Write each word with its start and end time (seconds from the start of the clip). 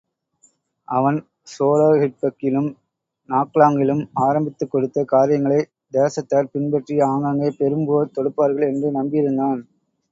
அவன் 0.87 1.19
ஸோலோஹெட்பக்கிலும், 1.51 2.69
நாக்லாங்கிலும் 3.29 4.03
ஆரம்பித்துக் 4.21 4.71
கொடுத்த 4.71 5.03
காரியங்களைத் 5.03 5.71
தேசத்தார் 5.93 6.51
பின்பற்றி 6.51 7.01
ஆங்காங்கே 7.01 7.51
பெரும் 7.57 7.85
போர் 7.85 8.15
தொடுப்பார்கள் 8.17 8.67
என்று 8.67 8.91
நம்பியிருந்தான். 8.91 9.61